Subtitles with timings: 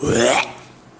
[0.00, 0.57] Ué?